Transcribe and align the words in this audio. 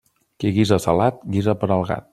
Qui 0.43 0.53
guisa 0.55 0.79
salat, 0.87 1.23
guisa 1.37 1.57
per 1.63 1.73
al 1.77 1.87
gat. 1.93 2.09